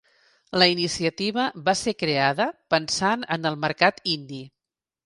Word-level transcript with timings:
La 0.61 0.67
iniciativa 0.71 1.45
va 1.69 1.77
ser 1.83 1.95
creada 2.01 2.49
pensant 2.77 3.29
en 3.39 3.53
el 3.53 3.63
mercat 3.69 4.07
Indi. 4.17 4.47